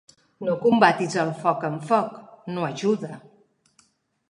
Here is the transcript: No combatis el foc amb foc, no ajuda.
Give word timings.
No 0.47 0.53
combatis 0.61 1.17
el 1.25 1.33
foc 1.43 1.67
amb 1.69 1.85
foc, 1.91 2.17
no 2.57 2.67
ajuda. 2.71 3.13